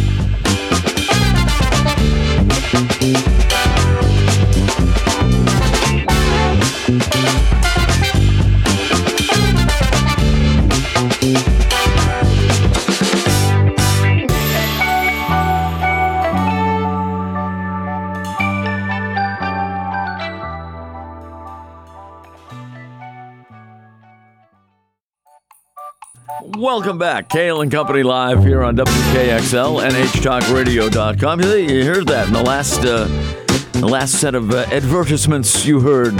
[26.65, 27.29] Welcome back.
[27.29, 31.41] Cail and Company live here on WKXL, NHTalkRadio.com.
[31.41, 33.05] You heard that in the last, uh,
[33.79, 36.13] the last set of uh, advertisements you heard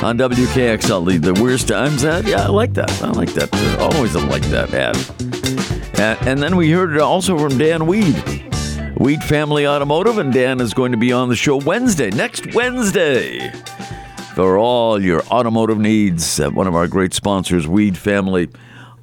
[0.00, 1.04] on WKXL.
[1.04, 2.28] The, the Weirs Times ad?
[2.28, 3.02] Yeah, I like that.
[3.02, 3.52] I like that.
[3.52, 4.96] Uh, always like that ad.
[5.98, 8.14] And, and then we heard it also from Dan Weed.
[8.96, 13.50] Weed Family Automotive, and Dan is going to be on the show Wednesday, next Wednesday,
[14.36, 16.38] for all your automotive needs.
[16.38, 18.48] Uh, one of our great sponsors, Weed Family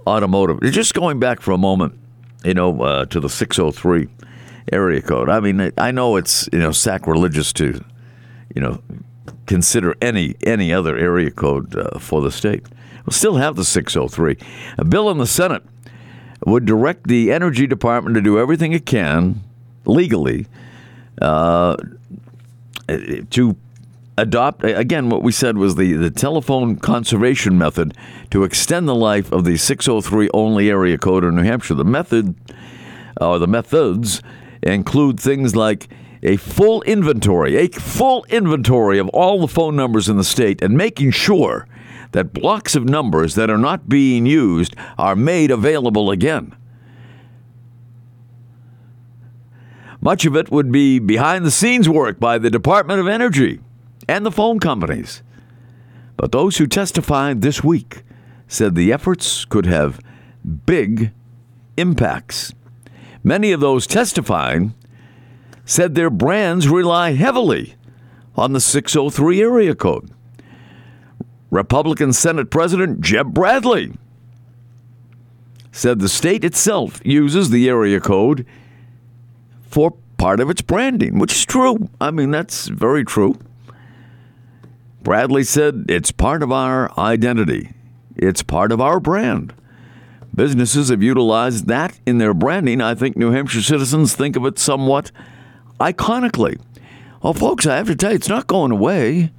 [0.08, 0.62] automotive.
[0.72, 2.00] Just going back for a moment,
[2.44, 4.08] you know, uh, to the 603
[4.72, 5.30] area code.
[5.30, 7.84] I mean, I know it's you know sacrilegious to,
[8.56, 8.82] you know,
[9.46, 12.66] consider any any other area code uh, for the state.
[13.06, 14.38] We'll still have the 603.
[14.78, 15.64] A bill in the Senate
[16.46, 19.42] would direct the Energy Department to do everything it can
[19.86, 20.46] legally
[21.22, 21.78] uh,
[23.30, 23.56] to
[24.18, 27.96] adopt again what we said was the, the telephone conservation method
[28.32, 31.76] to extend the life of the 603 only area code in New Hampshire.
[31.76, 32.36] The method
[33.22, 34.22] or the methods
[34.64, 35.88] include things like
[36.24, 40.76] a full inventory, a full inventory of all the phone numbers in the state and
[40.76, 41.68] making sure
[42.14, 46.56] that blocks of numbers that are not being used are made available again.
[50.02, 53.60] Much of it would be behind the scenes work by the Department of Energy
[54.08, 55.22] and the phone companies.
[56.16, 58.04] But those who testified this week
[58.48, 60.00] said the efforts could have
[60.66, 61.12] big
[61.76, 62.54] impacts.
[63.24, 64.74] Many of those testifying
[65.66, 67.76] said their brands rely heavily
[68.36, 70.12] on the 603 area code.
[71.50, 73.94] Republican Senate President Jeb Bradley
[75.72, 78.46] said the state itself uses the area code
[79.62, 81.90] for part of its branding, which is true.
[82.02, 83.38] I mean, that's very true.
[85.02, 87.72] Bradley said, It's part of our identity,
[88.16, 89.54] it's part of our brand.
[90.34, 92.82] businesses have utilized that in their branding.
[92.82, 95.12] I think New Hampshire citizens think of it somewhat
[95.80, 96.60] iconically.
[97.22, 99.32] Well, folks, I have to tell you, it's not going away.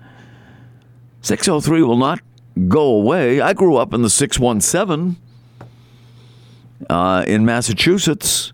[1.23, 2.21] 603 will not
[2.69, 3.41] go away.
[3.41, 5.17] I grew up in the 617
[6.89, 8.53] uh, in Massachusetts.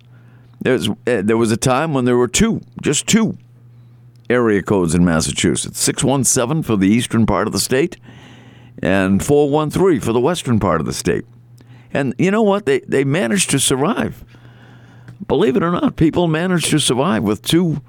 [0.61, 3.39] There's, uh, there was a time when there were two, just two
[4.31, 7.97] area codes in Massachusetts 617 for the eastern part of the state
[8.83, 11.25] and 413 for the western part of the state.
[11.93, 12.66] And you know what?
[12.66, 14.25] They, they managed to survive.
[15.27, 17.83] Believe it or not, people managed to survive with two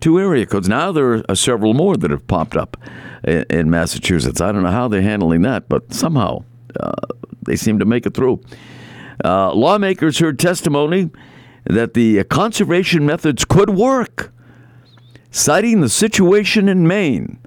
[0.00, 0.68] two area codes.
[0.68, 2.76] Now there are several more that have popped up
[3.22, 4.40] in, in Massachusetts.
[4.40, 6.44] I don't know how they're handling that, but somehow
[6.78, 6.92] uh,
[7.42, 8.42] they seem to make it through.
[9.24, 11.10] Uh, lawmakers heard testimony
[11.64, 14.32] that the conservation methods could work,
[15.34, 17.38] citing the situation in Maine,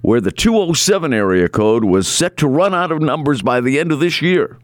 [0.00, 3.92] where the 207 area code was set to run out of numbers by the end
[3.92, 4.58] of this year.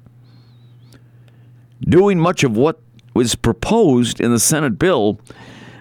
[1.83, 2.81] Doing much of what
[3.13, 5.21] was proposed in the Senate bill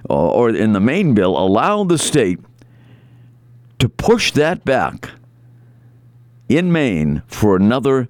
[0.09, 2.39] uh, or in the Maine bill allowed the state
[3.79, 5.11] to push that back
[6.49, 8.09] in Maine for another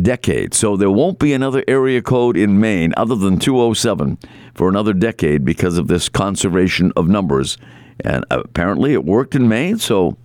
[0.00, 0.54] decade.
[0.54, 4.18] So there won't be another area code in Maine other than 207
[4.54, 7.58] for another decade because of this conservation of numbers.
[8.00, 10.16] And apparently it worked in Maine, so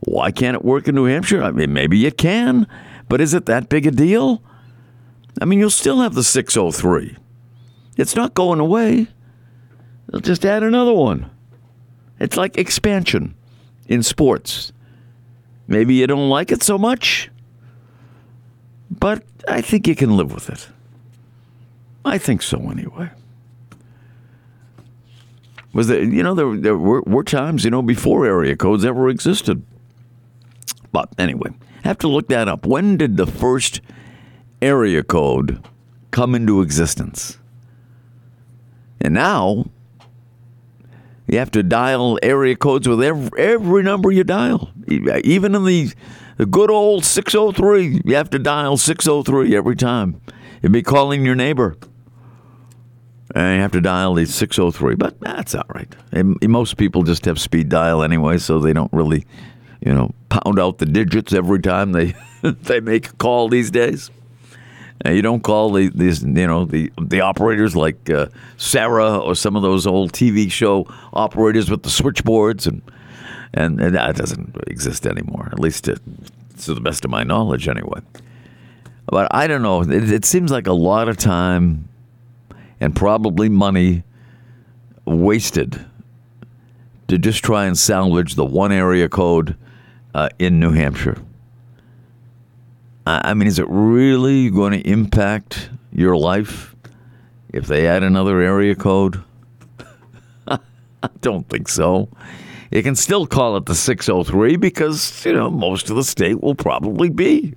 [0.00, 1.42] why can't it work in New Hampshire?
[1.42, 2.66] I mean, maybe it can,
[3.08, 4.42] but is it that big a deal?
[5.40, 7.16] I mean, you'll still have the 603.
[7.96, 9.08] It's not going away.
[10.08, 11.30] They'll just add another one.
[12.18, 13.34] It's like expansion
[13.86, 14.72] in sports.
[15.66, 17.30] Maybe you don't like it so much,
[18.90, 20.68] but I think you can live with it.
[22.04, 23.10] I think so anyway.
[25.72, 29.08] Was there, you know, there, there were, were times, you know, before area codes ever
[29.08, 29.62] existed.
[30.92, 31.50] But anyway,
[31.84, 32.66] have to look that up.
[32.66, 33.80] When did the first
[34.62, 35.64] area code
[36.10, 37.38] come into existence?
[39.00, 39.66] And now
[41.26, 44.70] you have to dial area codes with every, every number you dial.
[44.88, 45.92] Even in the,
[46.38, 50.20] the good old 603, you have to dial 603 every time.
[50.62, 51.76] You'd be calling your neighbor.
[53.34, 55.94] And you have to dial the 603, but that's all right.
[56.12, 59.26] And most people just have speed dial anyway, so they don't really,
[59.80, 64.10] you know, pound out the digits every time they they make a call these days.
[65.04, 68.26] Uh, you don't call the these you know the the operators like uh,
[68.56, 72.82] Sarah or some of those old TV show operators with the switchboards and
[73.54, 75.48] and, and that doesn't exist anymore.
[75.52, 76.00] At least to,
[76.62, 78.00] to the best of my knowledge, anyway.
[79.06, 79.82] But I don't know.
[79.82, 81.87] It, it seems like a lot of time
[82.80, 84.02] and probably money
[85.04, 85.84] wasted
[87.08, 89.56] to just try and salvage the one area code
[90.14, 91.18] uh, in New Hampshire.
[93.06, 96.76] I mean, is it really going to impact your life
[97.48, 99.22] if they add another area code?
[100.46, 100.58] I
[101.22, 102.10] don't think so.
[102.70, 106.54] You can still call it the 603 because, you know, most of the state will
[106.54, 107.54] probably be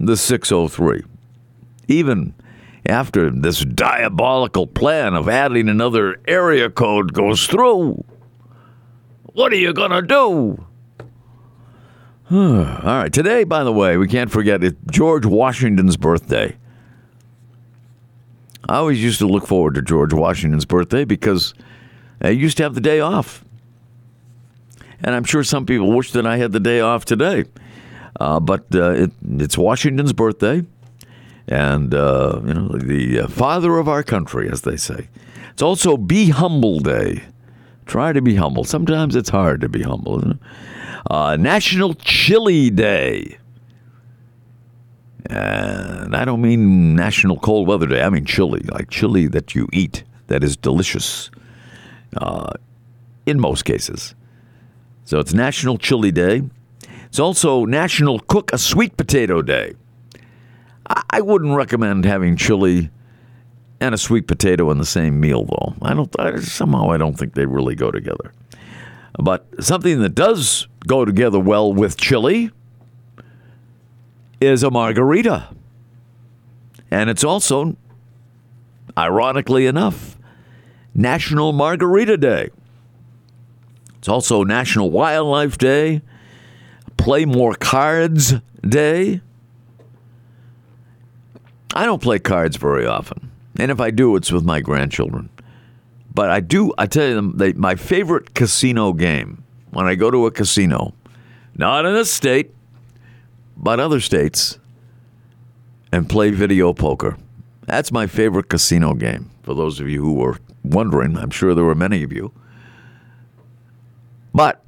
[0.00, 1.04] the 603.
[1.86, 2.34] Even
[2.88, 8.04] after this diabolical plan of adding another area code goes through,
[9.24, 10.64] what are you going to do?
[12.30, 13.12] All right.
[13.12, 16.56] Today, by the way, we can't forget it's George Washington's birthday.
[18.68, 21.54] I always used to look forward to George Washington's birthday because
[22.20, 23.44] I used to have the day off.
[25.02, 27.44] And I'm sure some people wish that I had the day off today.
[28.20, 30.66] Uh, but uh, it, it's Washington's birthday,
[31.48, 35.08] and uh, you know the uh, father of our country, as they say.
[35.50, 37.24] It's also Be Humble Day.
[37.86, 38.64] Try to be humble.
[38.64, 40.38] Sometimes it's hard to be humble, isn't it?
[41.10, 43.38] Uh, National Chili Day.
[45.30, 48.02] And I don't mean National Cold Weather Day.
[48.02, 51.30] I mean chili, like chili that you eat that is delicious
[52.16, 52.52] uh,
[53.26, 54.14] in most cases.
[55.04, 56.42] So it's National Chili Day.
[57.06, 59.74] It's also National Cook a Sweet Potato Day.
[61.10, 62.90] I wouldn't recommend having chili
[63.80, 65.74] and a sweet potato in the same meal, though.
[65.82, 66.14] I don't.
[66.18, 68.32] I, somehow, I don't think they really go together.
[69.18, 72.50] But something that does go together well with chili
[74.40, 75.48] is a margarita.
[76.90, 77.76] And it's also,
[78.96, 80.16] ironically enough,
[80.94, 82.50] National Margarita Day.
[83.98, 86.02] It's also National Wildlife Day,
[86.96, 89.20] Play More Cards Day.
[91.78, 93.30] I don't play cards very often.
[93.56, 95.30] And if I do, it's with my grandchildren.
[96.12, 96.74] But I do.
[96.76, 100.92] I tell you, they, my favorite casino game when I go to a casino,
[101.54, 102.52] not in this state,
[103.56, 104.58] but other states,
[105.92, 107.16] and play video poker.
[107.66, 109.30] That's my favorite casino game.
[109.44, 112.32] For those of you who were wondering, I'm sure there were many of you.
[114.34, 114.64] But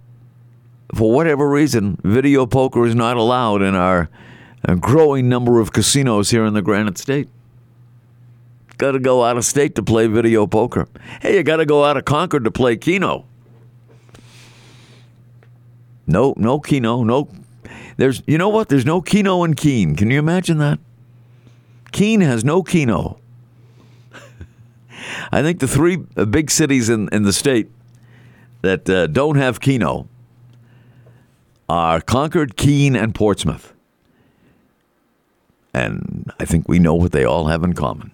[0.94, 4.08] for whatever reason, video poker is not allowed in our
[4.76, 7.28] growing number of casinos here in the Granite State.
[8.78, 10.88] Got to go out of state to play video poker.
[11.20, 13.26] Hey, you got to go out of Concord to play Keno.
[16.06, 17.28] No, no Keno, no.
[17.98, 18.70] There's, you know what?
[18.70, 19.96] There's no Keno in Keene.
[19.96, 20.78] Can you imagine that?
[21.92, 23.20] Keene has no Keno.
[25.32, 27.70] I think the three big cities in, in the state
[28.62, 30.08] that uh, don't have Keno
[31.68, 33.74] are Concord, Keene, and Portsmouth.
[35.72, 38.10] And I think we know what they all have in common.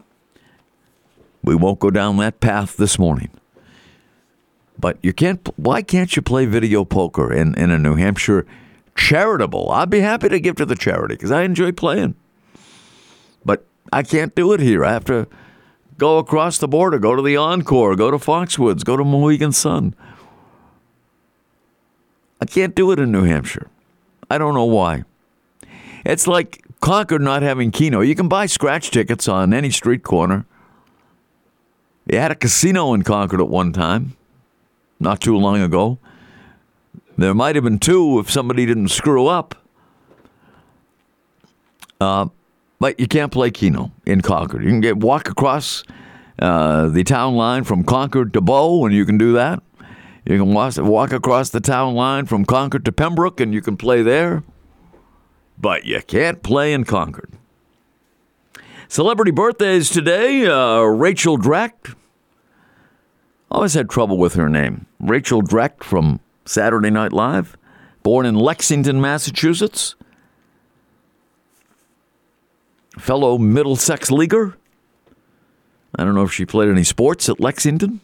[1.42, 3.30] We won't go down that path this morning.
[4.78, 5.48] But you can't.
[5.56, 8.46] Why can't you play video poker in, in a New Hampshire
[8.94, 9.70] charitable?
[9.70, 12.14] I'd be happy to give to the charity because I enjoy playing.
[13.44, 14.84] But I can't do it here.
[14.84, 15.28] I have to
[15.96, 19.94] go across the border, go to the Encore, go to Foxwoods, go to Mohegan Sun.
[22.40, 23.70] I can't do it in New Hampshire.
[24.28, 25.04] I don't know why.
[26.04, 28.00] It's like Concord not having Keno.
[28.00, 30.46] You can buy scratch tickets on any street corner.
[32.06, 34.16] They had a casino in Concord at one time,
[35.00, 35.98] not too long ago.
[37.18, 39.54] There might have been two if somebody didn't screw up.
[42.00, 42.26] Uh,
[42.78, 44.62] but you can't play Keno in Concord.
[44.62, 45.82] You can get walk across
[46.38, 49.62] uh, the town line from Concord to Bow, and you can do that.
[50.26, 53.76] You can walk, walk across the town line from Concord to Pembroke, and you can
[53.76, 54.42] play there.
[55.58, 57.32] But you can't play in Concord.
[58.88, 61.94] Celebrity birthdays today uh, Rachel Dratch.
[63.50, 64.86] Always had trouble with her name.
[65.00, 67.56] Rachel Dratch from Saturday Night Live,
[68.02, 69.94] born in Lexington, Massachusetts.
[72.98, 74.56] Fellow Middlesex leaguer.
[75.96, 78.00] I don't know if she played any sports at Lexington,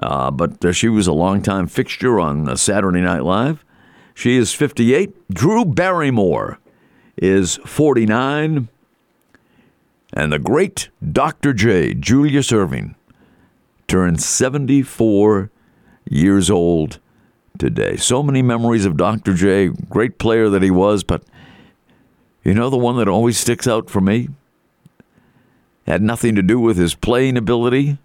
[0.00, 3.64] uh, but she was a longtime fixture on uh, Saturday Night Live.
[4.14, 5.28] She is 58.
[5.30, 6.58] Drew Barrymore
[7.16, 8.68] is 49.
[10.14, 11.52] And the great Dr.
[11.52, 12.94] J, Julius Erving,
[13.88, 15.50] turned 74
[16.08, 16.98] years old
[17.58, 17.96] today.
[17.96, 19.34] So many memories of Dr.
[19.34, 21.22] J, great player that he was, but
[22.44, 24.28] you know the one that always sticks out for me?
[25.86, 27.98] Had nothing to do with his playing ability,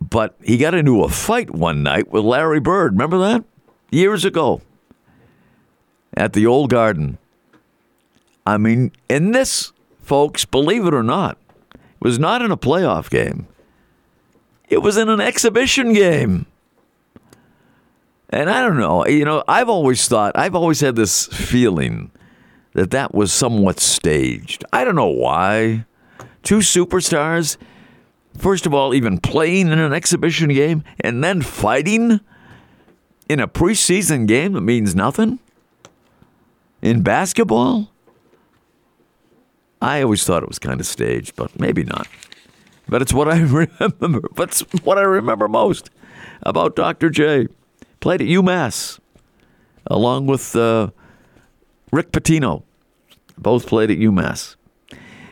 [0.00, 2.92] but he got into a fight one night with Larry Bird.
[2.92, 3.44] Remember that?
[3.90, 4.62] Years ago
[6.16, 7.18] at the old garden.
[8.46, 11.38] I mean, in this, folks, believe it or not,
[11.74, 13.46] it was not in a playoff game.
[14.68, 16.46] It was in an exhibition game.
[18.30, 22.10] And I don't know, you know, I've always thought, I've always had this feeling
[22.72, 24.64] that that was somewhat staged.
[24.72, 25.86] I don't know why.
[26.42, 27.56] Two superstars,
[28.36, 32.20] first of all, even playing in an exhibition game and then fighting
[33.28, 35.38] in a preseason game that means nothing.
[36.82, 37.90] In basketball,
[39.80, 42.06] I always thought it was kind of staged, but maybe not.
[42.88, 43.38] But it's what I
[43.90, 44.28] remember.
[44.34, 45.90] But it's what I remember most
[46.42, 47.10] about Dr.
[47.10, 47.48] J.
[48.00, 49.00] Played at UMass,
[49.86, 50.90] along with uh,
[51.90, 52.62] Rick Pitino.
[53.38, 54.56] Both played at UMass.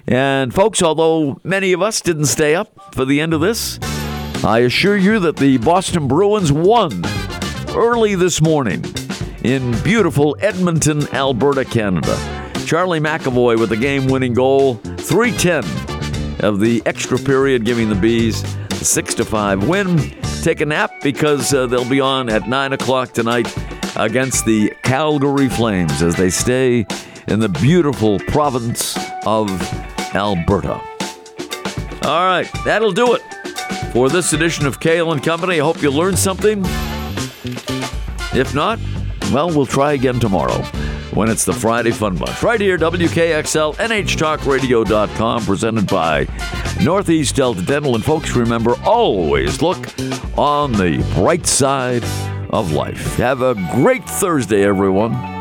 [0.06, 3.78] And folks, although many of us didn't stay up for the end of this,
[4.44, 7.02] I assure you that the Boston Bruins won
[7.74, 8.84] early this morning
[9.42, 12.16] in beautiful Edmonton, Alberta, Canada.
[12.66, 18.42] Charlie McAvoy with the game winning goal, 310 of the extra period, giving the Bees
[18.70, 19.98] a 6 to 5 win.
[20.42, 23.52] Take a nap because uh, they'll be on at 9 o'clock tonight
[23.96, 26.86] against the Calgary Flames as they stay
[27.28, 28.96] in the beautiful province
[29.26, 29.50] of
[30.14, 30.80] Alberta.
[32.04, 33.22] All right, that'll do it
[33.92, 35.60] for this edition of Cail and Company.
[35.60, 36.64] I hope you learned something.
[37.44, 38.78] If not,
[39.32, 40.62] well, we'll try again tomorrow
[41.12, 42.42] when it's the Friday Fun Bunch.
[42.42, 46.26] Right here, WKXL, NHTalkRadio.com, presented by
[46.82, 47.94] Northeast Delta Dental.
[47.94, 49.78] And folks, remember, always look
[50.36, 52.04] on the bright side
[52.50, 53.16] of life.
[53.16, 55.33] Have a great Thursday, everyone.